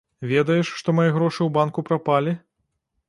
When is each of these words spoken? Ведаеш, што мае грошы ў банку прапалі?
Ведаеш, 0.29 0.71
што 0.79 0.95
мае 0.99 1.05
грошы 1.17 1.37
ў 1.43 1.49
банку 1.59 1.87
прапалі? 1.91 2.35